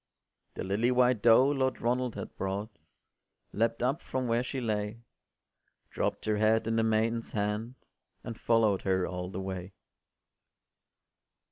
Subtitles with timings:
[0.55, 2.75] The lily white doe Lord Ronald had brought
[3.53, 5.03] Leapt up from where she lay,
[5.91, 7.75] Dropt her head in the maiden’s hand,
[8.23, 9.73] And follow’d her all the way.